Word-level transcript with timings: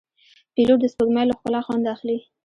پیلوټ 0.53 0.79
د 0.81 0.85
سپوږمۍ 0.93 1.23
له 1.27 1.35
ښکلا 1.37 1.59
خوند 1.65 1.85
اخلي. 1.95 2.17